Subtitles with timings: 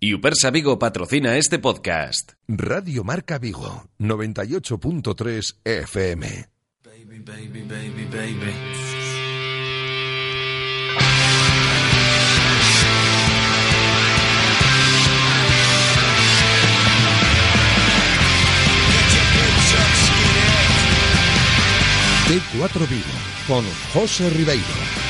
[0.00, 2.32] y Upersa Vigo patrocina este podcast.
[2.48, 6.48] Radio Marca Vigo, 98.3 FM.
[6.82, 8.54] Baby, baby, baby, baby.
[22.26, 23.04] T4 Vigo,
[23.46, 25.03] con José Ribeiro.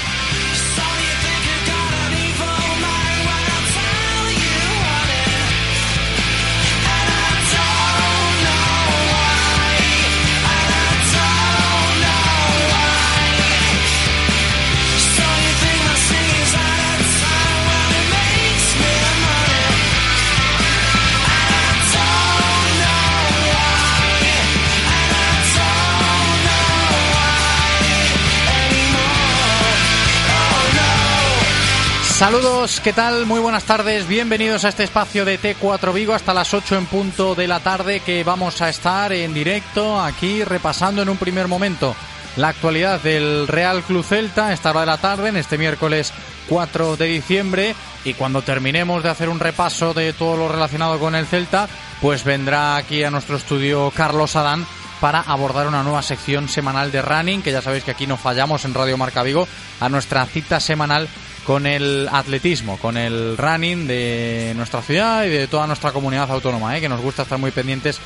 [32.25, 33.27] Saludos, ¿qué tal?
[33.27, 37.35] Muy buenas tardes, bienvenidos a este espacio de T4 Vigo hasta las 8 en punto
[37.35, 41.95] de la tarde que vamos a estar en directo aquí repasando en un primer momento
[42.37, 46.15] la actualidad del Real Club Celta esta hora de la tarde en este miércoles
[46.49, 47.75] 4 de diciembre
[48.07, 51.69] y cuando terminemos de hacer un repaso de todo lo relacionado con el Celta
[52.01, 54.65] pues vendrá aquí a nuestro estudio Carlos Adán
[54.99, 58.65] para abordar una nueva sección semanal de running que ya sabéis que aquí no fallamos
[58.65, 59.47] en Radio Marca Vigo
[59.79, 61.07] a nuestra cita semanal
[61.45, 66.77] con el atletismo, con el running de nuestra ciudad y de toda nuestra comunidad autónoma,
[66.77, 66.81] ¿eh?
[66.81, 68.01] que nos gusta estar muy pendientes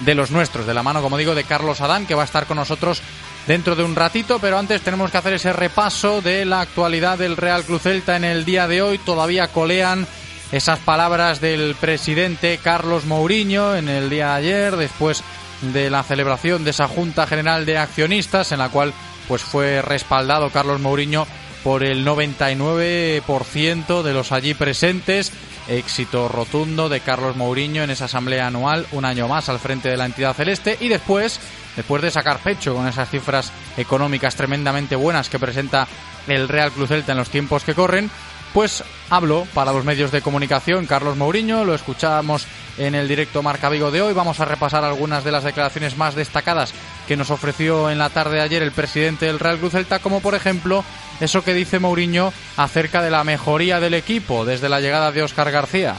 [0.00, 2.46] de los nuestros, de la mano, como digo, de Carlos Adán, que va a estar
[2.46, 3.02] con nosotros
[3.46, 7.36] dentro de un ratito, pero antes tenemos que hacer ese repaso de la actualidad del
[7.36, 8.98] Real Cruz Celta en el día de hoy.
[8.98, 10.06] Todavía colean
[10.52, 15.22] esas palabras del presidente Carlos Mourinho en el día de ayer, después
[15.60, 18.92] de la celebración de esa Junta General de Accionistas, en la cual
[19.28, 21.26] pues fue respaldado Carlos Mourinho
[21.64, 25.32] por el 99% de los allí presentes.
[25.66, 29.96] Éxito rotundo de Carlos Mourinho en esa asamblea anual, un año más al frente de
[29.96, 30.76] la entidad celeste.
[30.78, 31.40] Y después,
[31.74, 35.88] después de sacar pecho con esas cifras económicas tremendamente buenas que presenta
[36.28, 38.10] el Real Cruz Celta en los tiempos que corren,
[38.52, 40.84] pues habló para los medios de comunicación.
[40.84, 45.24] Carlos Mourinho, lo escuchamos en el directo Marca Vigo de hoy, vamos a repasar algunas
[45.24, 46.74] de las declaraciones más destacadas
[47.06, 50.20] que nos ofreció en la tarde de ayer el presidente del Real Cruz Celta, como
[50.20, 50.84] por ejemplo
[51.20, 55.50] eso que dice Mourinho acerca de la mejoría del equipo desde la llegada de Óscar
[55.50, 55.94] García.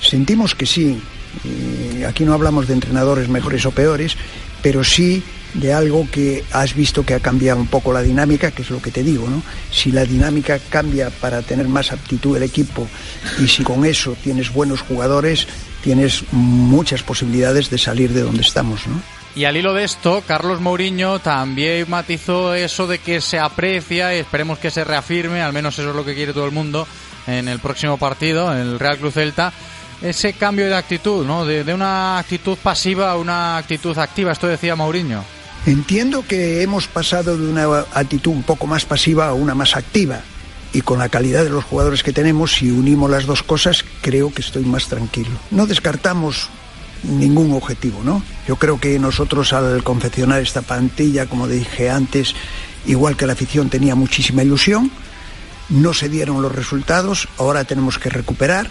[0.00, 1.00] Sentimos que sí.
[2.08, 4.16] Aquí no hablamos de entrenadores mejores o peores,
[4.62, 5.22] pero sí
[5.54, 8.80] de algo que has visto que ha cambiado un poco la dinámica, que es lo
[8.80, 9.42] que te digo, ¿no?
[9.70, 12.86] Si la dinámica cambia para tener más aptitud el equipo
[13.38, 15.46] y si con eso tienes buenos jugadores,
[15.82, 19.00] tienes muchas posibilidades de salir de donde estamos, ¿no?
[19.36, 24.20] Y al hilo de esto, Carlos Mourinho también matizó eso de que se aprecia y
[24.20, 26.88] esperemos que se reafirme, al menos eso es lo que quiere todo el mundo
[27.26, 29.52] en el próximo partido, en el Real Cruz Celta,
[30.00, 31.44] ese cambio de actitud, ¿no?
[31.44, 35.22] De, de una actitud pasiva a una actitud activa, esto decía Mourinho.
[35.66, 40.20] Entiendo que hemos pasado de una actitud un poco más pasiva a una más activa.
[40.72, 44.32] Y con la calidad de los jugadores que tenemos, si unimos las dos cosas, creo
[44.32, 45.30] que estoy más tranquilo.
[45.50, 46.48] No descartamos
[47.02, 48.22] ningún objetivo, ¿no?
[48.46, 52.34] Yo creo que nosotros al confeccionar esta plantilla, como dije antes,
[52.86, 54.90] igual que la afición tenía muchísima ilusión,
[55.68, 58.70] no se dieron los resultados, ahora tenemos que recuperar,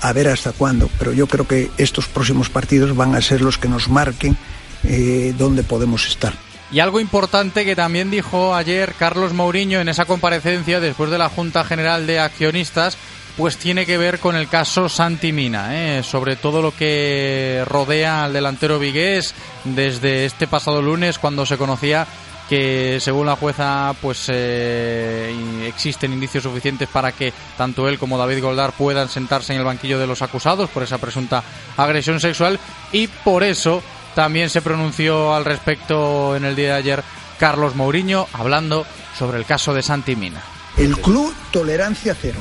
[0.00, 3.58] a ver hasta cuándo, pero yo creo que estos próximos partidos van a ser los
[3.58, 4.36] que nos marquen
[4.84, 6.34] eh, dónde podemos estar.
[6.72, 11.28] Y algo importante que también dijo ayer Carlos Mourinho en esa comparecencia después de la
[11.28, 12.96] Junta General de Accionistas
[13.36, 16.02] pues tiene que ver con el caso Santi Mina, ¿eh?
[16.02, 19.34] sobre todo lo que rodea al delantero vigués
[19.64, 22.06] desde este pasado lunes cuando se conocía
[22.48, 25.34] que según la jueza pues eh,
[25.66, 29.98] existen indicios suficientes para que tanto él como David Goldar puedan sentarse en el banquillo
[29.98, 31.42] de los acusados por esa presunta
[31.76, 32.58] agresión sexual
[32.92, 33.82] y por eso
[34.14, 37.04] también se pronunció al respecto en el día de ayer
[37.38, 38.84] Carlos Mourinho hablando
[39.18, 40.42] sobre el caso de Santi Mina.
[40.76, 42.40] El club tolerancia cero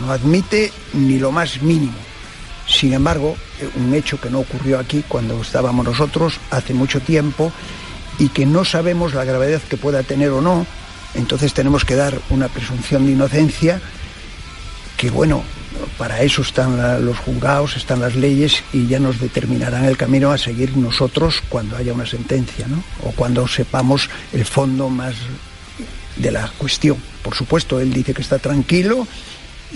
[0.00, 1.96] no admite ni lo más mínimo.
[2.68, 3.36] Sin embargo,
[3.76, 7.52] un hecho que no ocurrió aquí cuando estábamos nosotros hace mucho tiempo
[8.18, 10.66] y que no sabemos la gravedad que pueda tener o no,
[11.14, 13.80] entonces tenemos que dar una presunción de inocencia
[14.96, 15.44] que, bueno,
[15.98, 20.38] para eso están los juzgados, están las leyes y ya nos determinarán el camino a
[20.38, 22.82] seguir nosotros cuando haya una sentencia, ¿no?
[23.04, 25.14] O cuando sepamos el fondo más
[26.16, 26.96] de la cuestión.
[27.22, 29.06] Por supuesto, él dice que está tranquilo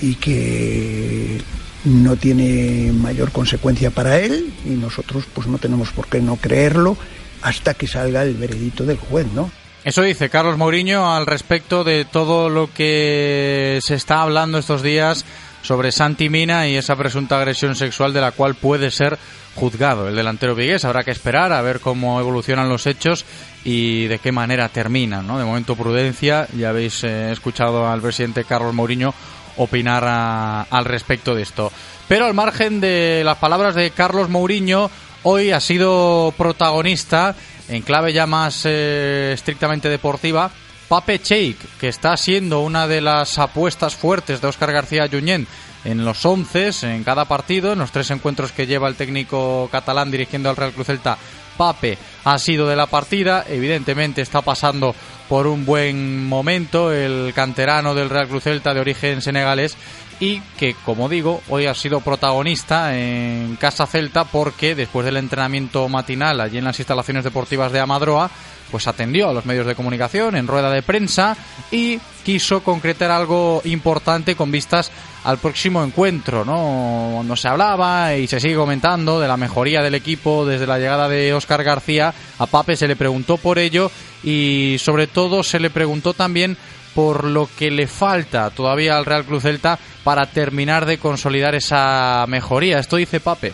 [0.01, 1.41] y que
[1.85, 6.97] no tiene mayor consecuencia para él y nosotros pues no tenemos por qué no creerlo
[7.43, 9.51] hasta que salga el veredicto del juez, ¿no?
[9.83, 15.25] Eso dice Carlos Mourinho al respecto de todo lo que se está hablando estos días
[15.62, 19.19] sobre Santi Mina y esa presunta agresión sexual de la cual puede ser
[19.55, 20.85] juzgado el delantero vigués.
[20.85, 23.25] Habrá que esperar a ver cómo evolucionan los hechos
[23.65, 25.27] y de qué manera terminan.
[25.27, 25.39] ¿no?
[25.39, 29.12] De momento prudencia, ya habéis eh, escuchado al presidente Carlos Mourinho
[29.57, 31.71] opinar a- al respecto de esto.
[32.09, 34.91] Pero al margen de las palabras de Carlos Mourinho,
[35.25, 37.35] hoy ha sido protagonista
[37.69, 40.51] en clave ya más eh, estrictamente deportiva,
[40.91, 45.47] Pape Cheik, que está siendo una de las apuestas fuertes de Óscar García Junyent
[45.85, 50.11] en los 11 en cada partido, en los tres encuentros que lleva el técnico catalán
[50.11, 51.17] dirigiendo al Real Cruz Celta.
[51.57, 54.93] Pape ha sido de la partida, evidentemente está pasando
[55.29, 59.77] por un buen momento el canterano del Real Cruz Celta de origen senegalés
[60.19, 65.89] y que, como digo, hoy ha sido protagonista en Casa Celta porque después del entrenamiento
[65.89, 68.29] matinal allí en las instalaciones deportivas de Amadroa,
[68.70, 71.37] pues atendió a los medios de comunicación en rueda de prensa
[71.70, 74.90] y quiso concretar algo importante con vistas
[75.25, 77.11] al próximo encuentro, ¿no?
[77.14, 81.08] Cuando se hablaba y se sigue comentando de la mejoría del equipo desde la llegada
[81.08, 83.90] de Óscar García, a Pape se le preguntó por ello
[84.22, 86.56] y sobre todo se le preguntó también
[86.94, 92.25] por lo que le falta todavía al Real Cruz Celta para terminar de consolidar esa
[92.28, 92.78] mejoría.
[92.78, 93.52] Esto dice Pape.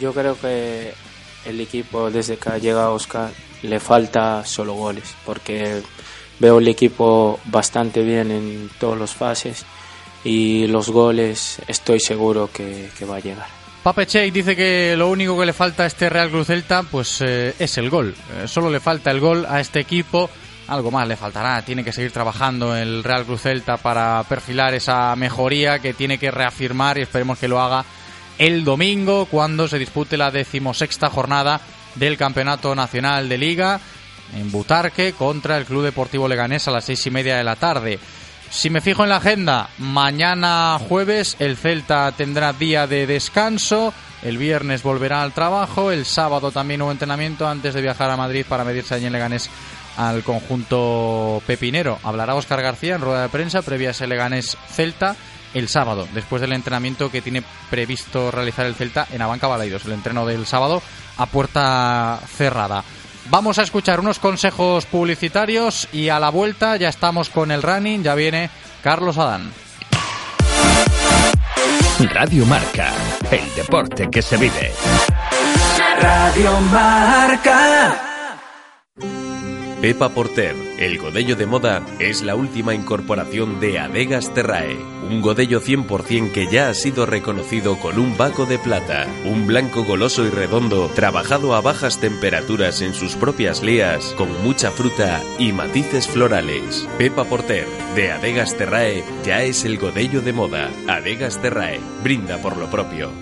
[0.00, 0.92] Yo creo que
[1.48, 3.30] el equipo desde que ha llegado Oscar
[3.62, 5.82] le falta solo goles, porque
[6.38, 9.64] veo el equipo bastante bien en todas las fases
[10.24, 13.46] y los goles estoy seguro que, va a llegar.
[13.82, 17.20] Pape Cheik dice que lo único que le falta a este Real Cruz Celta pues
[17.22, 18.14] eh, es el gol.
[18.36, 20.28] Eh, solo le falta el gol a este equipo.
[20.66, 21.62] Algo más le faltará.
[21.62, 26.30] Tiene que seguir trabajando el Real Cruz Celta para perfilar esa mejoría que tiene que
[26.30, 27.84] reafirmar y esperemos que lo haga
[28.38, 31.60] el domingo cuando se dispute la decimosexta jornada
[31.96, 33.80] del Campeonato Nacional de Liga
[34.36, 37.98] en Butarque contra el Club Deportivo Leganés a las seis y media de la tarde.
[38.50, 43.92] Si me fijo en la agenda, mañana jueves el Celta tendrá día de descanso,
[44.22, 48.46] el viernes volverá al trabajo, el sábado también hubo entrenamiento antes de viajar a Madrid
[48.48, 49.50] para medirse allí en Leganés
[49.98, 51.98] al conjunto pepinero.
[52.02, 55.16] Hablará Óscar García en rueda de prensa previa a ese Leganés Celta
[55.54, 59.92] el sábado, después del entrenamiento que tiene previsto realizar el Celta en Abanca Balaidos, el
[59.92, 60.82] entreno del sábado
[61.16, 62.84] a puerta cerrada.
[63.30, 68.02] Vamos a escuchar unos consejos publicitarios y a la vuelta ya estamos con el running,
[68.02, 68.50] ya viene
[68.82, 69.52] Carlos Adán.
[71.98, 72.92] Radio Marca,
[73.30, 74.72] el deporte que se vive.
[76.00, 78.04] Radio Marca.
[79.80, 84.76] Pepa Porter, el godello de moda, es la última incorporación de Adegas Terrae,
[85.08, 89.84] un godello 100% que ya ha sido reconocido con un baco de plata, un blanco
[89.84, 95.52] goloso y redondo, trabajado a bajas temperaturas en sus propias lías, con mucha fruta y
[95.52, 96.88] matices florales.
[96.98, 100.70] Pepa Porter, de Adegas Terrae, ya es el godello de moda.
[100.88, 103.12] Adegas Terrae, brinda por lo propio.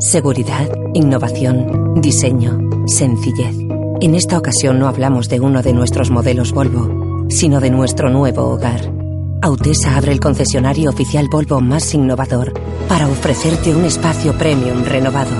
[0.00, 3.65] Seguridad, innovación, diseño, sencillez.
[3.98, 8.42] En esta ocasión no hablamos de uno de nuestros modelos Volvo, sino de nuestro nuevo
[8.42, 8.92] hogar.
[9.40, 12.52] Autesa abre el concesionario oficial Volvo más innovador
[12.88, 15.34] para ofrecerte un espacio premium renovado.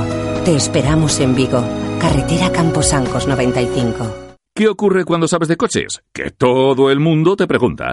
[0.44, 1.62] Te esperamos en Vigo,
[2.00, 4.06] carretera Camposancos 95.
[4.54, 6.00] ¿Qué ocurre cuando sabes de coches?
[6.14, 7.92] Que todo el mundo te pregunta.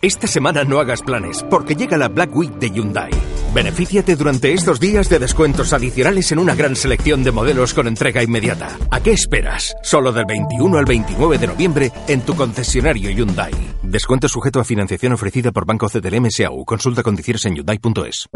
[0.00, 3.10] Esta semana no hagas planes, porque llega la Black Week de Hyundai.
[3.52, 8.22] Benefíciate durante estos días de descuentos adicionales en una gran selección de modelos con entrega
[8.22, 8.78] inmediata.
[8.92, 9.74] ¿A qué esperas?
[9.82, 13.50] Solo del 21 al 29 de noviembre en tu concesionario Hyundai.
[13.82, 16.64] Descuento sujeto a financiación ofrecida por Banco CTLM SAU.
[16.64, 18.28] Consulta condiciones en Hyundai.es.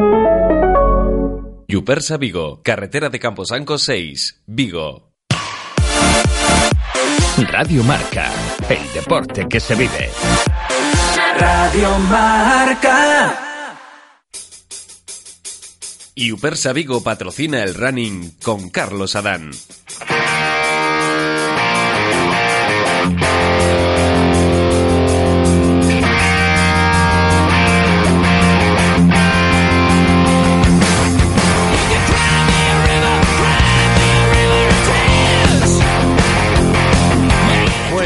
[1.69, 5.13] Yupersa Vigo, carretera de Camposanco 6, Vigo.
[7.37, 8.29] Radio Marca,
[8.67, 10.09] el deporte que se vive.
[11.43, 13.35] Radio Marca.
[16.15, 19.51] Yupersa Vigo patrocina el running con Carlos Adán.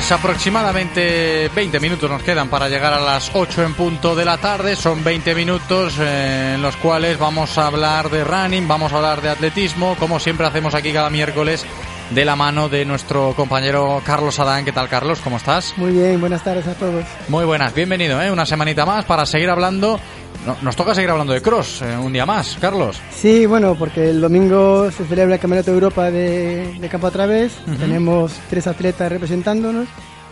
[0.08, 4.38] Pues aproximadamente 20 minutos nos quedan para llegar a las 8 en punto de la
[4.38, 4.78] tarde.
[4.78, 9.22] Son 20 minutos eh, en los cuales vamos a hablar de running, vamos a hablar
[9.22, 11.66] de atletismo, como siempre hacemos aquí cada miércoles,
[12.12, 14.64] de la mano de nuestro compañero Carlos Adán.
[14.64, 15.20] ¿Qué tal, Carlos?
[15.22, 15.74] ¿Cómo estás?
[15.76, 17.04] Muy bien, buenas tardes a todos.
[17.28, 18.32] Muy buenas, bienvenido, ¿eh?
[18.32, 20.00] una semanita más para seguir hablando.
[20.46, 23.02] No, nos toca seguir hablando de cross eh, un día más, Carlos.
[23.12, 27.12] Sí, bueno, porque el domingo se celebra el Campeonato de Europa de, de campo a
[27.12, 27.54] través.
[27.80, 29.88] Tenemos tres atletas representándonos.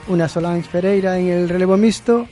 [0.08, 2.28] Una Solange Pereira en el relevo mixto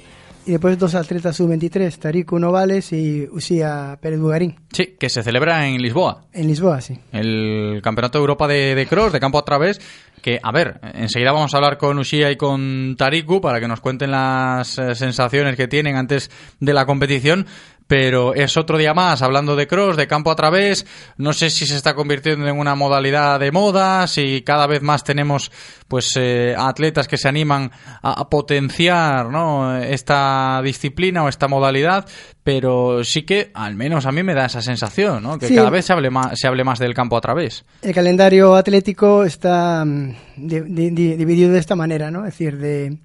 [0.45, 4.55] y después dos atletas sub-23, Tarico Novales y Usía Pérez Bugarín.
[4.71, 6.25] Sí, que se celebra en Lisboa.
[6.33, 6.99] En Lisboa, sí.
[7.11, 9.79] el Campeonato de Europa de, de Cross, de campo a través,
[10.23, 13.81] que, a ver, enseguida vamos a hablar con Ushia y con Tariku para que nos
[13.81, 17.45] cuenten las eh, sensaciones que tienen antes de la competición,
[17.87, 20.85] pero es otro día más hablando de cross, de campo a través,
[21.17, 25.03] no sé si se está convirtiendo en una modalidad de moda, si cada vez más
[25.03, 25.51] tenemos
[25.87, 27.71] pues eh, atletas que se animan
[28.01, 29.77] a, a potenciar ¿no?
[29.77, 32.05] esta disciplina o esta modalidad,
[32.43, 35.37] pero sí que al menos a mí me da esa sensación, ¿no?
[35.37, 35.55] que Sí.
[35.55, 37.65] cada vez se hable más, se hable más del campo a través.
[37.81, 42.19] El calendario atlético está mm, di- di- di- dividido de esta manera, ¿no?
[42.25, 42.97] Es decir, de,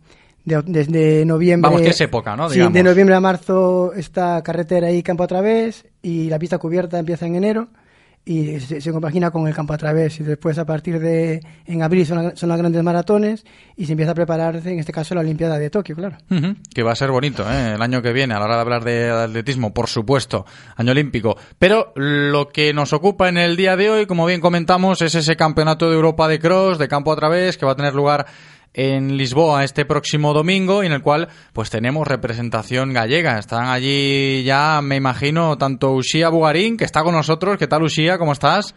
[0.49, 1.69] de- desde noviembre...
[1.69, 2.49] Vamos, que es época, ¿no?
[2.51, 6.99] Sí, de noviembre a marzo está carretera y campo a través y la pista cubierta
[6.99, 7.69] empieza en enero
[8.25, 11.83] y se, se compagina con el campo a través y después a partir de en
[11.83, 15.15] abril son, la- son las grandes maratones y se empieza a prepararse en este caso
[15.15, 16.19] la Olimpiada de Tokio, claro.
[16.31, 17.73] Ujú, Que va a ser bonito ¿eh?
[17.77, 20.45] el año que viene, a la hora de hablar de atletismo, por supuesto,
[20.77, 21.39] año olímpico.
[21.59, 25.35] Pero lo que nos ocupa en el día de hoy, como bien comentamos, es ese
[25.37, 28.27] campeonato de Europa de cross, de campo a través, que va a tener lugar
[28.75, 33.39] en Lisboa este próximo domingo y en el cual pues tenemos representación gallega.
[33.39, 37.59] Están allí ya, me imagino, tanto Ushia Bugarín, que está con nosotros.
[37.59, 38.19] ¿Qué tal, Ushia?
[38.19, 38.75] ¿Cómo estás?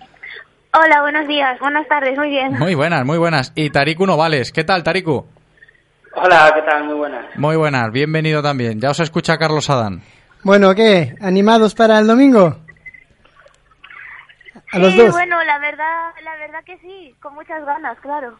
[0.74, 2.54] Hola, buenos días, buenas tardes, muy bien.
[2.54, 3.52] Muy buenas, muy buenas.
[3.56, 4.52] Y Tariku Novales.
[4.54, 5.26] ¿Qué tal, Tariku?
[6.16, 6.86] Hola, ¿qué tal?
[6.86, 7.26] Muy buenas.
[7.38, 8.80] Muy buenas, bienvenido también.
[8.80, 10.02] Ya os escucha Carlos Adán.
[10.44, 11.16] Bueno, ¿qué?
[11.22, 12.58] ¿Animados para el domingo?
[14.72, 15.12] A los dos.
[15.12, 18.38] bueno, la verdad, la verdad que sí, con muchas ganas, claro.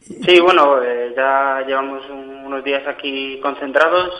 [0.00, 4.10] Sí, bueno, eh, ya llevamos un- unos días aquí concentrados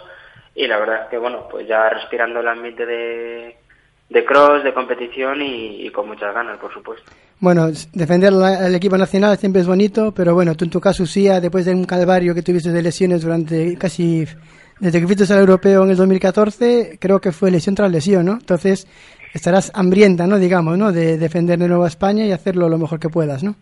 [0.54, 3.56] y la verdad es que, bueno, pues ya respirando el ambiente de,
[4.10, 7.10] de cross, de competición y, con muchas ganas, por supuesto.
[7.40, 11.40] Bueno, defender al equipo nacional siempre es bonito, pero bueno, tú en tu caso, Usía,
[11.40, 14.26] después de un calvario que tuviste de lesiones durante casi
[14.80, 18.32] desde que fuiste al europeo en el 2014, creo que fue lesión tras lesión, ¿no?
[18.34, 18.86] Entonces
[19.34, 20.38] estarás hambrienta, ¿no?
[20.38, 20.92] Digamos, ¿no?
[20.92, 23.56] De defender de nuevo a España y hacerlo lo mejor que puedas, ¿no?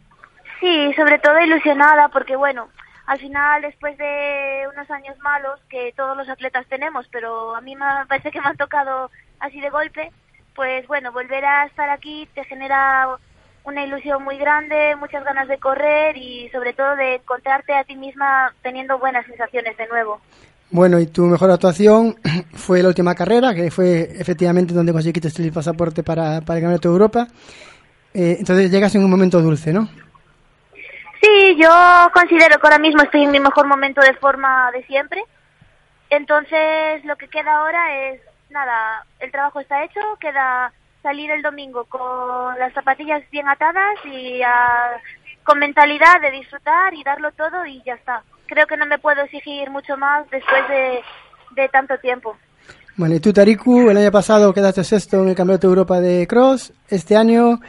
[0.60, 2.68] Sí, sobre todo ilusionada porque bueno,
[3.06, 7.76] al final después de unos años malos que todos los atletas tenemos, pero a mí
[7.76, 10.10] me parece que me han tocado así de golpe,
[10.54, 13.08] pues bueno, volver a estar aquí te genera
[13.64, 17.96] una ilusión muy grande, muchas ganas de correr y sobre todo de encontrarte a ti
[17.96, 20.20] misma teniendo buenas sensaciones de nuevo.
[20.70, 22.16] Bueno, y tu mejor actuación
[22.54, 26.88] fue la última carrera, que fue efectivamente donde conseguiste el pasaporte para, para el Campeonato
[26.88, 27.28] de Europa.
[28.14, 29.88] Eh, entonces llegas en un momento dulce, ¿no?
[31.22, 31.70] Sí, yo
[32.12, 35.22] considero que ahora mismo estoy en mi mejor momento de forma de siempre.
[36.10, 38.20] Entonces, lo que queda ahora es,
[38.50, 44.40] nada, el trabajo está hecho, queda salir el domingo con las zapatillas bien atadas y
[44.42, 44.92] ah,
[45.44, 48.22] con mentalidad de disfrutar y darlo todo y ya está.
[48.46, 51.00] Creo que no me puedo exigir mucho más después de,
[51.54, 52.36] de tanto tiempo.
[52.96, 56.26] Bueno, y tú, Tariku, el año pasado quedaste sexto en el Campeonato de Europa de
[56.26, 56.72] Cross.
[56.88, 57.60] Este año,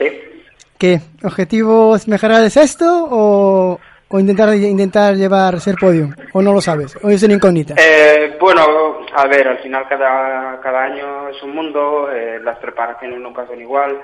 [0.78, 1.00] ¿qué?
[1.24, 3.80] ¿Objetivo es mejorar el sexto o,
[4.12, 6.10] intentar, intentar llevar ser podio?
[6.34, 6.98] ¿O no lo sabes?
[7.04, 7.76] ¿O es una incógnita?
[7.78, 13.20] Eh, bueno, a ver, al final cada, cada año es un mundo, eh, las preparaciones
[13.20, 14.00] nunca son igual,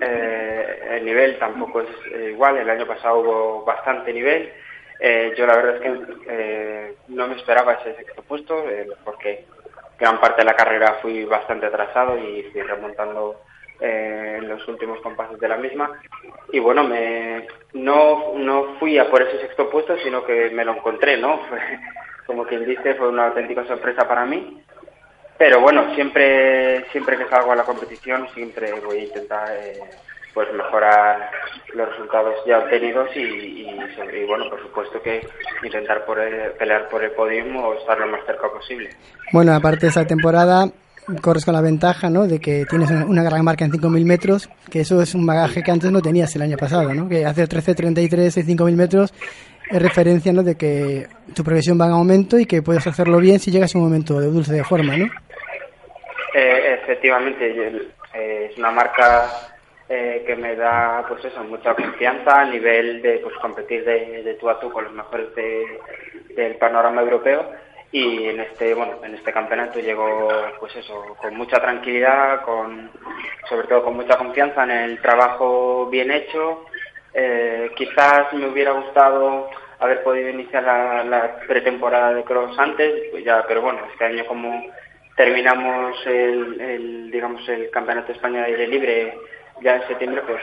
[0.00, 4.52] eh, el nivel tampoco es eh, igual, el año pasado hubo bastante nivel,
[5.00, 8.64] eh, yo la verdad es que eh, no me esperaba ese sexto puesto,
[9.04, 9.44] porque
[9.98, 13.40] gran parte de la carrera fui bastante atrasado y fui remontando
[13.80, 15.90] eh, en los últimos compases de la misma.
[16.52, 20.74] Y bueno, me, no, no fui a por ese sexto puesto, sino que me lo
[20.74, 21.40] encontré, ¿no?
[22.26, 24.62] Como quien dice, fue una auténtica sorpresa para mí.
[25.38, 29.78] Pero bueno, siempre, siempre que salgo a la competición, siempre voy a intentar eh,
[30.34, 31.30] pues mejorar
[31.74, 33.64] los resultados ya obtenidos y,
[34.26, 35.26] bueno, por supuesto que
[35.62, 38.90] intentar por el- pelear por el podium o estar lo más cerca posible.
[39.32, 40.66] Bueno, aparte de esa temporada,
[41.22, 42.26] corres con la ventaja, ¿no?
[42.26, 45.62] De que tienes una, una gran marca en 5.000 metros, que eso es un bagaje
[45.62, 47.08] que antes no tenías el año pasado, ¿no?
[47.08, 49.14] Que hacer 13.33 en 5.000 metros
[49.70, 50.42] es referencia, ¿no?
[50.42, 53.78] De que tu progresión va en aumento y que puedes hacerlo bien si llegas a
[53.78, 55.06] un momento de dulce de forma, ¿no?
[56.34, 57.50] Eh, efectivamente,
[58.14, 59.26] eh, es una marca
[59.88, 64.34] eh, que me da pues eso mucha confianza a nivel de pues competir de, de
[64.34, 65.78] tú a tú con los mejores de-
[66.36, 67.50] del panorama europeo
[67.90, 70.28] y en este bueno en este campeonato llego
[70.60, 72.90] pues eso con mucha tranquilidad con
[73.48, 76.64] sobre todo con mucha confianza en el trabajo bien hecho.
[77.14, 79.48] Eh, quizás me hubiera gustado
[79.80, 84.64] haber podido iniciar la, pretemporada de cross antes pues ya pero bueno este año como
[85.16, 89.18] terminamos el, digamos el campeonato de España de aire libre
[89.62, 90.42] ya en septiembre pues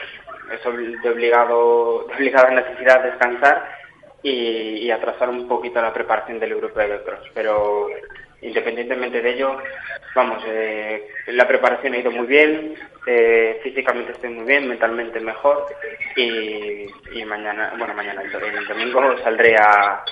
[0.52, 3.75] es obli- de obligado de obligada necesidad descansar
[4.22, 7.88] y, y atrasar un poquito la preparación del europeo de cross pero
[8.42, 9.56] independientemente de ello
[10.14, 12.74] vamos eh, la preparación ha ido muy bien
[13.06, 15.66] eh, físicamente estoy muy bien mentalmente mejor
[16.16, 16.86] y,
[17.24, 20.04] mañana bueno mañana el, el domingo saldré a,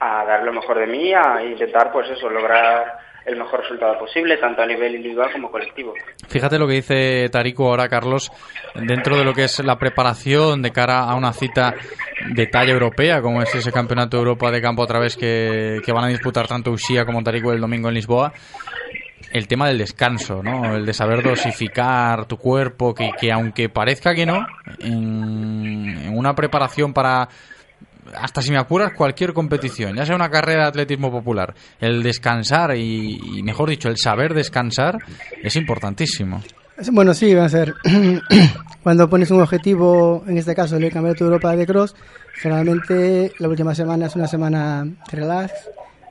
[0.00, 4.36] a dar lo mejor de mí a intentar pues eso lograr el mejor resultado posible
[4.38, 5.92] tanto a nivel individual como colectivo
[6.28, 8.30] Fíjate lo que dice Tarico ahora, Carlos,
[8.74, 11.74] dentro de lo que es la preparación de cara a una cita
[12.34, 16.04] de talla europea, como es ese Campeonato de Europa de campo a través que, van
[16.04, 18.32] a disputar tanto Uxía como Tarico el domingo en Lisboa.
[19.32, 20.74] El tema del descanso, ¿no?
[20.74, 24.46] El de saber dosificar tu cuerpo, que, que aunque parezca que no,
[24.80, 27.28] en una preparación para
[28.16, 32.76] hasta si me apuras cualquier competición, ya sea una carrera de atletismo popular, el descansar
[32.76, 34.98] y, y, mejor dicho, el saber descansar
[35.42, 36.42] es importantísimo.
[36.92, 37.74] Bueno, sí, va a ser.
[38.82, 41.94] Cuando pones un objetivo, en este caso el Campeonato de Europa de Cross,
[42.34, 45.52] generalmente la última semana es una semana relax,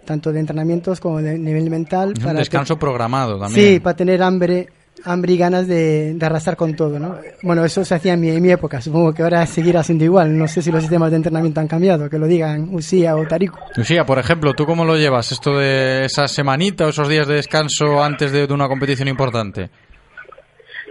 [0.06, 2.14] tanto de entrenamientos como de nivel mental.
[2.18, 3.68] Es un descanso programado también.
[3.68, 4.68] Sí, para tener hambre,
[5.06, 7.18] hambre y ganas de, de arrasar con todo, ¿no?
[7.44, 10.38] Bueno, eso se hacía en mi, en mi época, supongo que ahora seguirá siendo igual.
[10.38, 13.58] No sé si los sistemas de entrenamiento han cambiado, que lo digan Usía o Tariku.
[13.76, 15.32] Lucía, por ejemplo, ¿tú cómo lo llevas?
[15.32, 19.70] Esto de esa semanita o esos días de descanso antes de, de una competición importante.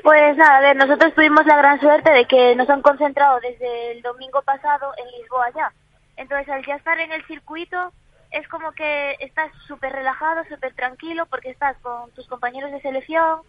[0.03, 3.93] Pues nada, a ver, nosotros tuvimos la gran suerte de que nos han concentrado desde
[3.93, 5.73] el domingo pasado en Lisboa ya.
[6.17, 7.93] Entonces, al ya estar en el circuito,
[8.31, 13.41] es como que estás súper relajado, súper tranquilo, porque estás con tus compañeros de selección,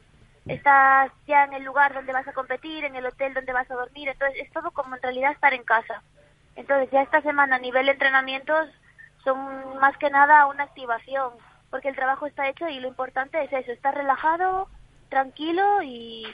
[0.48, 3.76] estás ya en el lugar donde vas a competir, en el hotel donde vas a
[3.76, 6.02] dormir, entonces es todo como en realidad estar en casa.
[6.56, 8.70] Entonces, ya esta semana a nivel de entrenamientos
[9.24, 11.32] son más que nada una activación,
[11.70, 14.68] porque el trabajo está hecho y lo importante es eso, estar relajado,
[15.10, 16.26] tranquilo y,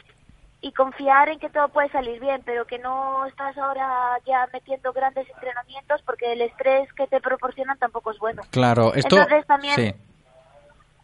[0.61, 4.93] y confiar en que todo puede salir bien, pero que no estás ahora ya metiendo
[4.93, 8.43] grandes entrenamientos porque el estrés que te proporcionan tampoco es bueno.
[8.49, 9.17] Claro, esto...
[9.17, 9.93] Entonces también, Sí.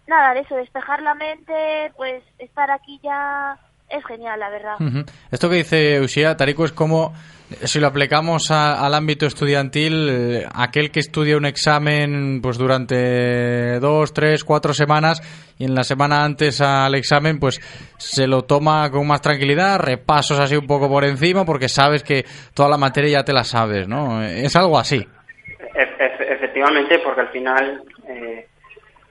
[0.10, 1.54] Nada, de eso, despejar la mente,
[1.95, 3.58] pues estar aquí ya
[3.89, 4.76] es genial, la verdad.
[5.32, 7.13] Esto que dice Ushia, Tarico, es como
[7.63, 13.80] si lo aplicamos a- al ámbito estudiantil, eh, aquel que estudia un examen pues durante
[13.80, 15.22] dos, tres, cuatro semanas
[15.58, 17.60] y en la semana antes al examen pues
[17.98, 22.24] se lo toma con más tranquilidad, repasos así un poco por encima porque sabes que
[22.54, 24.22] toda la materia ya te la sabes, ¿no?
[24.24, 24.98] Es algo así.
[24.98, 28.48] E- efe- efectivamente, porque al final eh,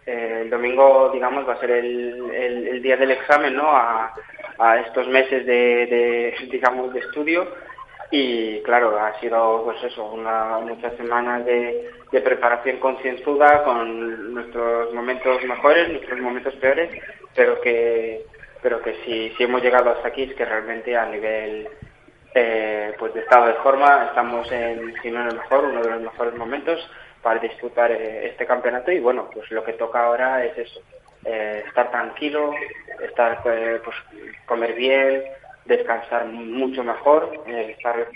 [0.09, 3.69] eh, el domingo, digamos, va a ser el, el- día del examen, ¿no?
[3.71, 4.15] A,
[4.59, 7.49] a estos meses de, de, digamos, de estudio
[8.11, 14.95] y claro, ha sido, pues eso, una, muchas semanas de, de preparación concienzuda con nuestros
[14.95, 16.91] momentos mejores, nuestros momentos peores,
[17.35, 18.23] pero que,
[18.63, 21.69] pero que si, si hemos llegado hasta aquí es que realmente a nivel
[22.35, 25.91] eh, pues de estado de forma estamos en, si no en el mejor, uno de
[25.91, 26.81] los mejores momentos
[27.23, 30.81] para disputar eh, este campeonato y bueno, pues lo que toca ahora es eso,
[31.25, 32.55] eh, estar tranquilo,
[33.03, 33.97] estar eh, pues
[34.47, 35.25] comer bien,
[35.65, 38.09] descansar mucho mejor, eh, estar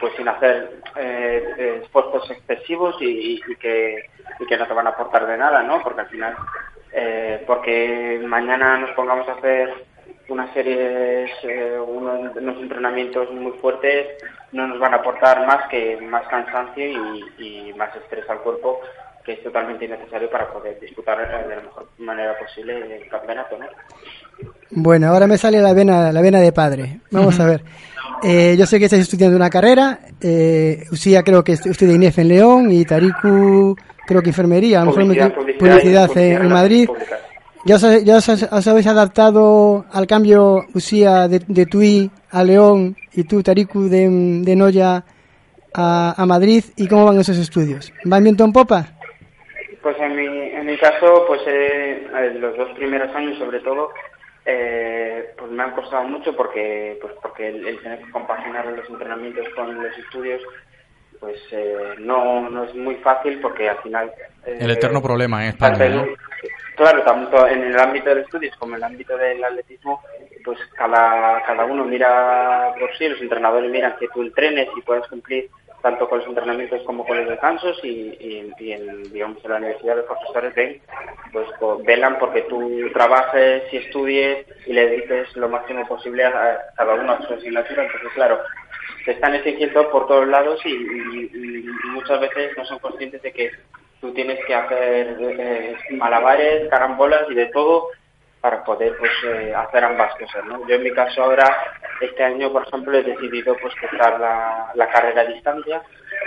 [0.00, 4.90] pues sin hacer eh, esfuerzos excesivos y, y- que, y que no te van a
[4.90, 5.82] aportar de nada, ¿no?
[5.82, 6.36] Porque al final,
[7.46, 9.86] porque mañana nos pongamos a hacer
[10.32, 14.06] unas series, eh, unos, unos entrenamientos muy fuertes,
[14.52, 18.80] no nos van a aportar más que más cansancio y, y más estrés al cuerpo,
[19.24, 23.56] que es totalmente innecesario para poder disputar eh, de la mejor manera posible el campeonato,
[23.58, 23.66] ¿no?
[24.70, 27.00] Bueno, ahora me sale la vena, la vena de padre.
[27.10, 27.62] Vamos a ver.
[28.24, 29.98] Eh, yo sé que estáis estudiando una carrera.
[30.20, 34.80] Eh, Usía creo que est- estudia INEF en León y Tariku creo que enfermería.
[34.80, 36.88] A lo mejor me Publicidad, publicidad, publicidad, publicidad, en, Madrid.
[37.64, 42.96] ¿Ya os, ya os, os habéis adaptado al cambio, Usía, de, de Tui a León
[43.12, 44.08] y tú, Tariku, de,
[44.42, 45.04] de Noya
[45.72, 46.64] a, a Madrid?
[46.76, 47.92] ¿Y cómo van esos estudios?
[48.04, 48.86] ¿Van viento en popa?
[49.80, 53.90] Pues en mi, en mi caso, pues eh, eh, los dos primeros años sobre todo,
[54.44, 58.88] eh, pues me han costado mucho porque, pues porque el, el tener que compaginar los
[58.90, 60.40] entrenamientos con los estudios,
[61.20, 64.10] pues eh, no, no es muy fácil porque al final...
[64.46, 66.06] eh, El eterno problema en España, ¿no?
[66.76, 70.02] Claro, tanto en el ámbito de los estudios como en el ámbito del atletismo,
[70.44, 75.06] pues cada, cada uno mira por sí, los entrenadores miran que tú entrenes y puedas
[75.08, 75.48] cumplir
[75.82, 78.16] tanto con los entrenamientos como con los descansos y,
[78.58, 80.80] en, digamos, en la universidad los profesores ven,
[81.32, 81.48] pues
[81.84, 86.94] velan porque tú trabajes y estudies y le dediques lo máximo posible a, a cada
[86.94, 87.84] uno a su asignatura.
[87.84, 88.40] Entonces, claro,
[89.04, 93.50] te están exigiendo por todos lados y, muchas veces no son conscientes de que
[94.00, 97.88] tú tienes que hacer eh, malabares, carambolas y de todo
[98.40, 101.44] para poder pues eh, hacer ambas cosas yo en mi caso ahora
[102.00, 105.82] este año por ejemplo he decidido pues empezar la, la carrera a distancia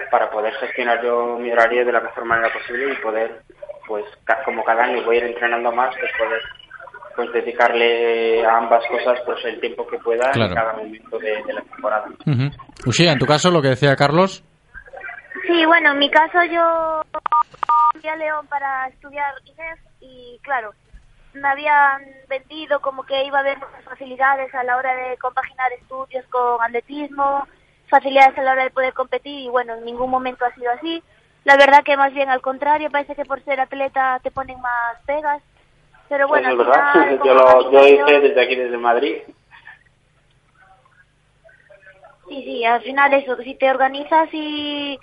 [0.09, 3.41] para poder gestionar yo mi horario de la mejor manera posible y poder
[3.87, 4.05] pues
[4.45, 6.41] como cada año voy a ir entrenando más pues poder
[7.15, 10.49] pues dedicarle a ambas cosas pues el tiempo que pueda Claro.
[10.49, 12.89] en cada momento de, de la temporada Ujú.
[12.89, 14.43] Ushia, en tu caso, lo que decía Carlos.
[15.47, 17.01] Sí, bueno, en mi caso yo
[17.93, 20.71] fui a León para estudiar INEF y claro,
[21.33, 25.71] me habían vendido como que iba a haber muchas facilidades a la hora de compaginar
[25.73, 27.47] estudios con atletismo,
[27.89, 31.03] facilidades a la hora de poder competir y bueno, en ningún momento ha sido así.
[31.43, 34.97] La verdad que más bien al contrario, parece que por ser atleta te ponen más
[35.05, 35.41] pegas.
[36.09, 39.17] Pero bueno, Eso es al verdad final, yo lo yo hice desde aquí desde Madrid
[42.27, 44.97] Sí, sí, al final eso, si te organizas y,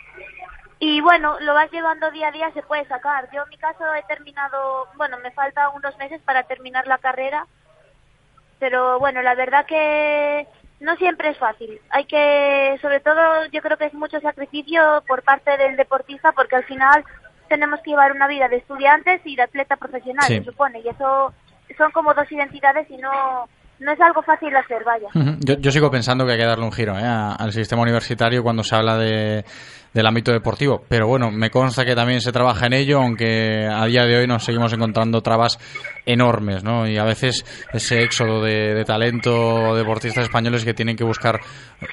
[0.80, 3.28] y bueno, lo vas llevando día a día, se puede sacar.
[3.32, 7.46] Yo en mi caso he terminado, bueno, me faltan unos meses para terminar la carrera,
[8.58, 10.48] pero bueno, la verdad que
[10.80, 11.80] no siempre es fácil.
[11.90, 16.56] Hay que, sobre todo, yo creo que es mucho sacrificio por parte del deportista porque
[16.56, 17.04] al final
[17.52, 20.38] tenemos que llevar una vida de estudiantes y de atleta profesional, Sí.
[20.38, 21.32] se supone, y eso
[21.76, 23.10] son como dos identidades y no,
[23.80, 25.08] no es algo fácil de hacer, vaya.
[25.40, 27.02] Yo, yo sigo pensando que hay que darle un giro ¿eh?
[27.04, 29.44] a- al sistema universitario cuando se habla de,
[29.92, 30.82] del ámbito deportivo.
[30.88, 34.26] Pero bueno, me consta que también se trabaja en ello, aunque a día de hoy
[34.26, 35.58] nos seguimos encontrando trabas
[36.06, 36.88] enormes, ¿no?
[36.88, 41.40] Y a veces ese éxodo de, de talento deportistas españoles que tienen que buscar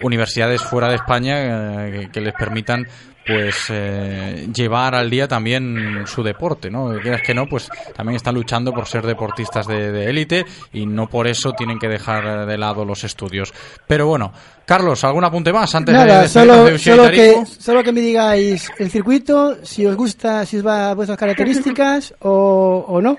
[0.02, 2.88] universidades fuera de España eh, que, que les permitan
[3.30, 6.89] pues eh, llevar al día también su deporte, ¿no?
[7.00, 11.08] Quieras que no, pues también están luchando por ser deportistas de de élite y no
[11.08, 13.54] por eso tienen que dejar de lado los estudios.
[13.86, 14.34] Pero bueno,
[14.65, 18.72] Carlos, ¿algún apunte más antes de Nada, solo, de solo, que, solo que me digáis
[18.80, 23.15] el circuito, si os gusta, si os va a vuestras características o, o no.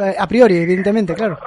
[0.00, 1.38] Eh, a priori, evidentemente, claro.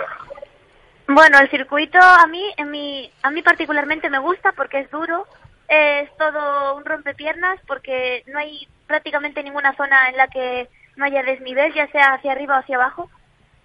[1.07, 5.27] Bueno, el circuito a mí, en mi, a mí particularmente me gusta porque es duro,
[5.67, 11.23] es todo un rompepiernas porque no hay prácticamente ninguna zona en la que no haya
[11.23, 13.09] desnivel, ya sea hacia arriba o hacia abajo.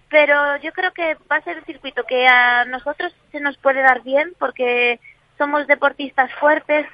[0.09, 3.81] Pero yo creo que va a ser un circuito que a nosotros se nos puede
[3.81, 4.99] dar bien porque
[5.37, 6.87] somos deportistas fuertes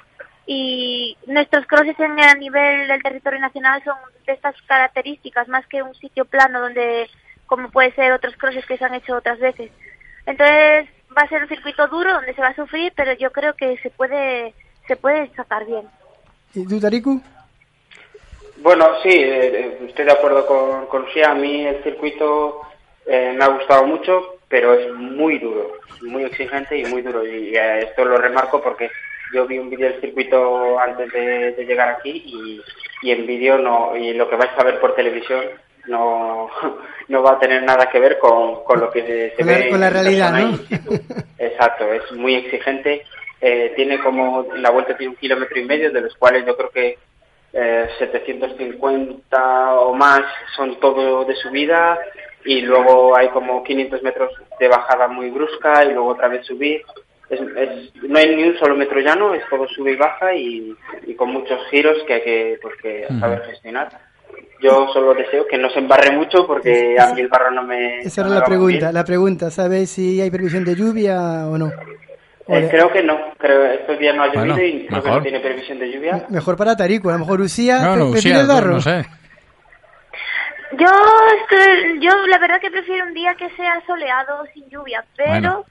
[0.46, 5.82] y nuestros crosses en a nivel del territorio nacional son de estas características más que
[5.82, 7.08] un sitio plano donde
[7.46, 9.70] como puede ser otros crosses que se han hecho otras veces.
[10.26, 13.54] Entonces va a ser un circuito duro donde se va a sufrir, pero yo creo
[13.54, 14.54] que se puede
[14.86, 15.86] se puede sacar bien.
[16.54, 17.20] ¿Y tú, Tariku?
[18.58, 21.32] Bueno, sí, eh, eh, estoy de acuerdo con, con Ushia.
[21.32, 22.62] A mí el circuito
[23.06, 27.26] eh, me ha gustado mucho, pero es muy duro, muy exigente y muy duro.
[27.26, 28.90] Y eh, esto lo remarco porque
[29.34, 32.62] yo vi un vídeo del circuito antes de, de llegar aquí y,
[33.02, 35.44] y en vídeo no, y lo que vais a ver por televisión
[35.88, 36.48] no,
[37.08, 39.70] no va a tener nada que ver con, con lo que se, Con ve la,
[39.70, 40.58] con la realidad, ¿no?
[41.38, 43.04] Exacto, es muy exigente.
[43.40, 46.70] Eh, tiene como, la vuelta tiene un kilómetro y medio, de los cuales yo creo
[46.70, 46.98] que
[47.52, 50.22] eh, 750 o más
[50.56, 51.98] son todo de subida
[52.44, 56.82] y luego hay como 500 metros de bajada muy brusca y luego otra vez subir.
[57.28, 60.74] Es, es- no hay ni un solo metro llano, es todo sube y baja y,
[61.06, 63.88] y con muchos giros que hay que, pues, que saber gestionar.
[64.60, 68.00] Yo solo deseo que no se embarre mucho porque a mí el barro no me...
[68.00, 68.44] Esa era la bien.
[68.46, 68.92] pregunta.
[68.92, 71.70] La pregunta, ¿sabéis si hay previsión de lluvia o no?
[72.48, 75.16] Eh, creo que no, creo estos días no ha llovido Bueno, y creo que mejor.
[75.18, 76.26] no tiene previsión de lluvia.
[76.30, 79.04] Mejor para Tariku, a lo mejor Usía No, no, no, sé.
[80.78, 80.86] Yo
[81.42, 85.64] estoy- yo la verdad que prefiero un día que sea soleado sin lluvia, pero Bueno.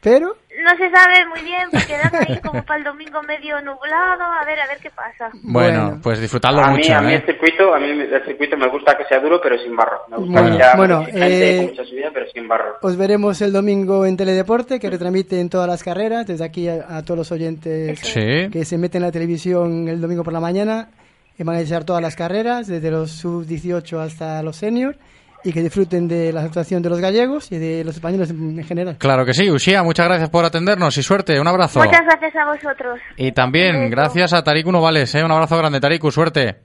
[0.00, 4.22] Pero, no se sabe muy bien porque dan ahí como para el domingo medio nublado,
[4.22, 5.30] a ver a ver qué pasa.
[5.42, 7.16] Bueno, pues disfrutadlo a mí, mucho, a mí ¿eh?
[7.16, 10.00] el circuito, a mí el circuito me gusta que sea duro pero sin barro.
[10.10, 12.76] Me gusta Bueno, que sea bueno, eh, con mucha subida pero sin barro.
[12.82, 16.26] os veremos el domingo en Teledeporte, que retransmite en todas las carreras.
[16.26, 18.48] Desde aquí a, a todos los oyentes Sí.
[18.52, 20.88] que se meten en la televisión el domingo por la mañana,
[21.38, 24.96] van a echar todas las carreras, desde los sub-18 hasta los senior,
[25.44, 28.64] y que disfruten de la actuación de los gallegos y de los españoles en en
[28.64, 28.96] general.
[28.98, 31.80] Claro que sí, Ushia, muchas gracias por atendernos y suerte, un abrazo.
[31.80, 32.98] Muchas gracias a vosotros.
[33.16, 35.22] Y también gracias a Tariku Novales, ¿eh?
[35.22, 36.56] un abrazo grande, Tariku, suerte.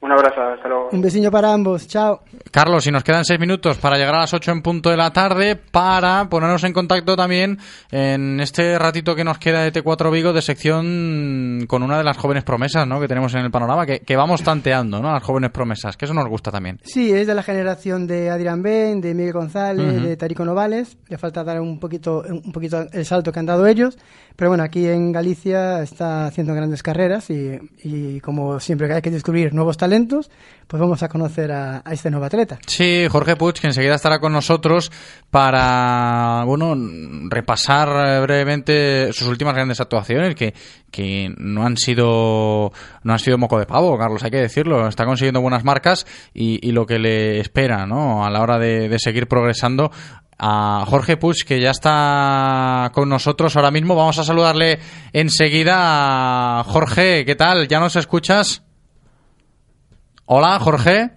[0.00, 0.79] Un abrazo, hasta luego.
[0.92, 1.86] Un besillo para ambos.
[1.86, 2.20] Chao.
[2.50, 5.12] Carlos, si nos quedan seis minutos para llegar a las ocho en punto de la
[5.12, 7.58] tarde, para ponernos en contacto también
[7.92, 12.16] en este ratito que nos queda de T4 Vigo de sección con una de las
[12.16, 13.00] jóvenes promesas ¿no?
[13.00, 15.12] que tenemos en el panorama, que, que vamos tanteando, ¿no?
[15.12, 16.80] Las jóvenes promesas, que eso nos gusta también.
[16.82, 20.06] Sí, es de la generación de Adrián Ben, de Miguel González, Ujú.
[20.06, 20.96] de Tarico Novales.
[21.08, 23.96] Le falta dar un poquito, un poquito el salto que han dado ellos.
[24.34, 29.10] Pero bueno, aquí en Galicia está haciendo grandes carreras y, y como siempre hay que
[29.10, 30.30] descubrir nuevos talentos,
[30.66, 32.58] pues vamos a conocer a, este nuevo atleta.
[32.66, 34.90] Sí, Jorge Puig, que enseguida estará con nosotros
[35.30, 36.74] para, bueno,
[37.28, 40.54] repasar eh, brevemente sus últimas grandes actuaciones, que,
[40.90, 44.88] que no han sido, no han sido moco de pavo, Carlos, hay que decirlo.
[44.88, 48.24] Está consiguiendo buenas marcas y, lo que le espera, ¿no?
[48.24, 49.90] A la hora de, seguir progresando.
[50.42, 53.94] A Jorge Puig, que ya está con nosotros ahora mismo.
[53.94, 54.78] Vamos a saludarle
[55.12, 56.64] enseguida.
[56.64, 57.68] Jorge, ¿qué tal?
[57.68, 58.62] ¿Ya nos escuchas?
[60.32, 61.10] Hola, Jorge.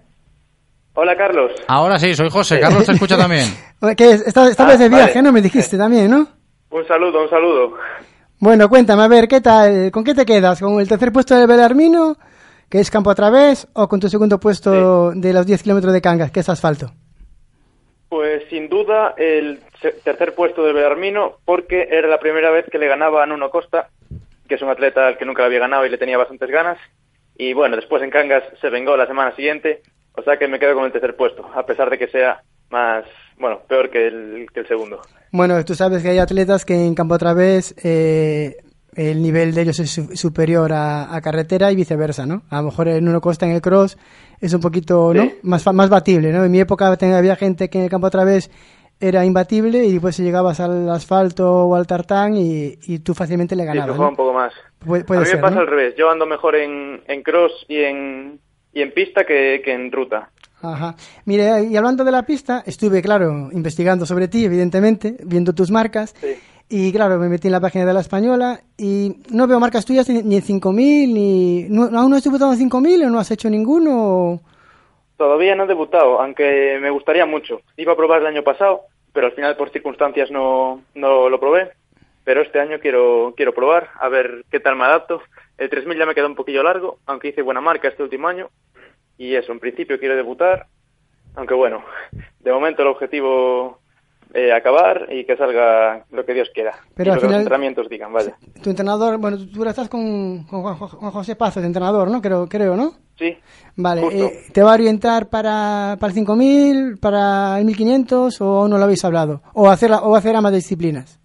[0.94, 1.52] Hola, Carlos.
[1.68, 2.58] Ahora sí, soy José.
[2.58, 3.44] Carlos te escucha también.
[3.96, 4.26] ¿Qué es?
[4.26, 5.04] Esta, esta Ah, vez de vale.
[5.04, 5.30] viaje, ¿no?
[5.30, 6.26] Me dijiste también, ¿no?
[6.70, 7.74] Un saludo, un saludo.
[8.40, 9.92] Bueno, cuéntame, a ver, ¿qué tal?
[9.92, 10.58] ¿Con qué te quedas?
[10.60, 12.16] ¿Con el tercer puesto de Belarmino,
[12.68, 16.00] que es campo a través, o con tu segundo puesto de los 10 kilómetros de
[16.02, 16.90] Cangas, que es asfalto?
[18.08, 19.60] Pues sin duda el
[20.02, 23.90] tercer puesto de Belarmino, porque era la primera vez que le ganaba a Nuno Costa,
[24.48, 26.78] que es un atleta al que nunca le había ganado y le tenía bastantes ganas.
[27.36, 29.82] Y bueno, después en Cangas se vengó la semana siguiente,
[30.16, 33.04] o sea que me quedo con el tercer puesto, a pesar de que sea más,
[33.38, 35.00] bueno, peor que el, que el segundo.
[35.32, 38.56] Bueno, tú sabes que hay atletas que en campo a través eh,
[38.94, 42.42] el nivel de ellos es su- superior a, a carretera y viceversa, ¿no?
[42.50, 43.98] A lo mejor en uno costa en el cross
[44.40, 45.28] es un poquito, ¿no?
[45.42, 46.44] Más, más batible, ¿no?
[46.44, 48.50] En mi época había gente que en el campo a través
[49.00, 53.62] era imbatible y después llegabas al asfalto o al tartán y, y tú fácilmente le
[53.64, 54.10] Sí, ganabas, flojaba ¿no?
[54.10, 54.52] un poco más.
[54.78, 55.60] Puede, puede a mí ser, me pasa ¿no?
[55.62, 58.40] al revés, yo ando mejor en, en cross y en,
[58.72, 60.30] y en pista que, que en ruta.
[60.62, 60.94] Ajá.
[61.26, 66.14] Mire, y hablando de la pista, estuve, claro, investigando sobre ti, evidentemente, viendo tus marcas.
[66.70, 70.08] Y claro, me metí en la página de la española y no veo marcas tuyas
[70.08, 71.66] ni en 5000, ni.
[71.68, 74.40] ¿no- ¿Aún no has debutado en 5000 o no has hecho ninguno?
[75.16, 77.60] Todavía no he debutado, aunque me gustaría mucho.
[77.76, 81.72] Iba a probar el año pasado, pero al final por circunstancias no, no lo probé.
[82.24, 85.22] Pero este año quiero, quiero probar, a ver qué tal me adapto.
[85.58, 88.48] El 3000 ya me queda un poquillo largo, aunque hice buena marca este último año.
[89.18, 90.66] Y eso, en principio quiero debutar,
[91.36, 91.84] aunque bueno,
[92.40, 93.78] de momento el objetivo
[94.32, 96.72] eh, acabar y que salga lo que Dios quiera.
[96.94, 98.34] Pero al lo que los final- entrenamientos digan, vaya.
[98.62, 102.22] Tu entrenador, bueno, tú ahora estás con, con Juan, Juan José Pazo, de entrenador, ¿no?
[102.22, 102.92] Creo, creo ¿no?
[103.16, 103.36] Sí,
[103.76, 108.76] Vale, eh, ¿te va a orientar para, para el 5000, para el 1500 o no
[108.78, 109.40] lo habéis hablado?
[109.52, 111.20] ¿O hacer, o hacer ambas disciplinas?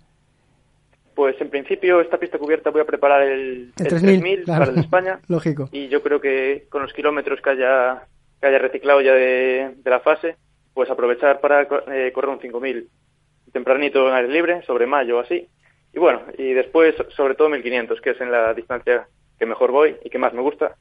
[1.15, 4.59] Pues en principio esta pista cubierta voy a preparar el, El el 3000, 3000 claro.
[4.59, 5.19] para el de España.
[5.27, 5.69] Lógico.
[5.71, 8.03] Y yo creo que con los kilómetros que haya,
[8.39, 10.37] que haya reciclado ya de, de la fase,
[10.79, 12.87] pues aprovechar para eh, correr un 5000
[13.51, 15.45] tempranito en aire libre, sobre mayo o así.
[15.93, 19.05] Y bueno, y después sobre todo 1500, que es en la distancia
[19.37, 20.77] que mejor voy y que más me gusta.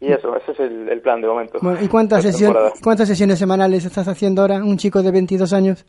[0.00, 1.60] Y eso, ese es el, el plan de momento.
[1.62, 2.72] Bueno, ¿y cuántas, temporada.
[2.82, 4.56] cuántas sesiones semanales estás haciendo ahora?
[4.56, 5.86] Un chico de 22 años.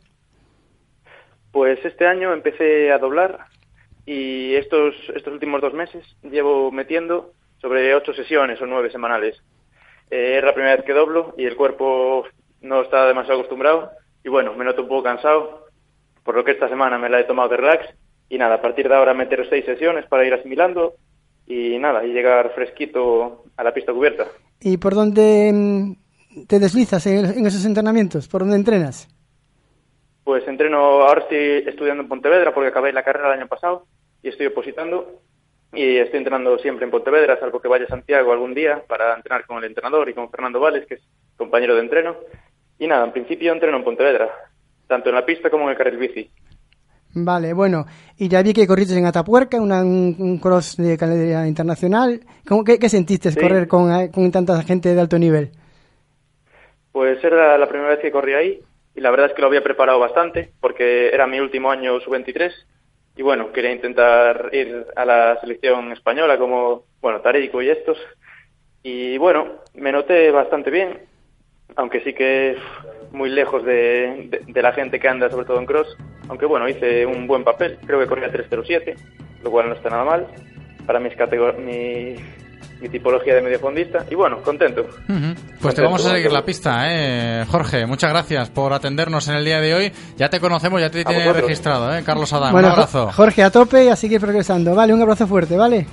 [1.50, 3.46] Pues este año empecé a doblar
[4.04, 9.42] y estos, estos últimos dos meses llevo metiendo sobre ocho sesiones o nueve semanales.
[10.08, 12.26] Eh, es la primera vez que doblo y el cuerpo
[12.60, 13.90] no está demasiado acostumbrado
[14.24, 15.66] y bueno, me noto un poco cansado,
[16.24, 17.94] por lo que esta semana me la he tomado de relax
[18.28, 20.94] y nada, a partir de ahora meter seis sesiones para ir asimilando
[21.46, 24.26] y nada, y llegar fresquito a la pista cubierta.
[24.60, 28.26] ¿Y por dónde mm, te deslizas en, en esos entrenamientos?
[28.26, 29.08] ¿Por dónde entrenas?
[30.24, 33.86] Pues entreno, ahora estoy estudiando en Pontevedra porque acabé la carrera el año pasado
[34.24, 35.20] y estoy opositando
[35.72, 39.46] y estoy entrenando siempre en Pontevedra, salvo que vaya a Santiago algún día para entrenar
[39.46, 41.02] con el entrenador y con Fernando Vales, que es
[41.36, 42.16] compañero de entreno.
[42.78, 44.28] Y nada, en principio entreno en Pontevedra,
[44.86, 46.30] tanto en la pista como en el carril bici.
[47.14, 47.86] Vale, bueno.
[48.18, 52.20] Y ya vi que corriste en Atapuerca, una- un, cross de calidad internacional.
[52.46, 53.40] ¿Cómo, qué, qué sentiste Sí.
[53.40, 55.50] correr con, eh, con tanta gente de alto nivel?
[56.92, 58.60] Pues era la primera vez que corrí ahí
[58.94, 62.52] y la verdad es que lo había preparado bastante porque era mi último año sub-23
[63.16, 67.96] y bueno, quería intentar ir a la selección española como, bueno, Tareico y estos.
[68.82, 71.00] Y bueno, me noté bastante bien,
[71.74, 72.56] aunque sí que
[73.12, 75.96] muy lejos de, de- de la gente que anda, sobre todo en cross.
[76.28, 78.94] Aunque bueno, hice un buen papel, creo que corría 3.07,
[79.42, 80.26] lo cual no está nada mal
[80.86, 82.14] para mis categor- mi,
[82.80, 84.04] mi tipología de mediofondista.
[84.10, 84.86] Y bueno, contento.
[85.60, 87.44] Pues te vamos a seguir la pista, ¿eh?
[87.48, 89.92] Jorge, muchas gracias por atendernos en el día de hoy.
[90.16, 91.42] Ya te conocemos, ya te tiene vosotros.
[91.44, 92.02] registrado, ¿eh?
[92.04, 93.06] Carlos Adán, bueno, un abrazo.
[93.06, 94.74] Jo- Jorge, a tope y a seguir progresando.
[94.74, 95.86] Vale, un abrazo fuerte, ¿vale?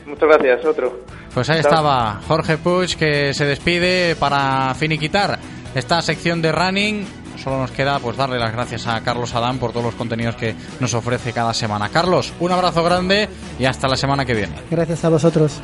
[0.06, 1.00] Muchas gracias, otro.
[1.32, 1.70] Pues ahí Chao.
[1.70, 5.38] estaba Jorge Puig que se despide para finiquitar
[5.74, 7.06] esta sección de running.
[7.42, 10.54] Solo nos queda pues darle las gracias a Carlos Adán por todos los contenidos que
[10.80, 11.88] nos ofrece cada semana.
[11.88, 13.28] Carlos, un abrazo grande
[13.58, 14.54] y hasta la semana que viene.
[14.70, 15.60] Gracias a vosotros.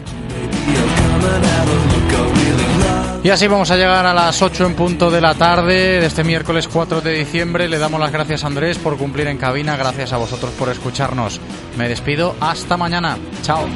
[3.22, 6.24] Y así vamos a llegar a las 8 en punto de la tarde de este
[6.24, 7.68] miércoles 4 de diciembre.
[7.68, 9.76] Le damos las gracias a Andrés por cumplir en cabina.
[9.76, 11.38] Gracias a vosotros por escucharnos.
[11.76, 12.34] Me despido.
[12.40, 13.18] Hasta mañana.
[13.42, 13.66] Chao.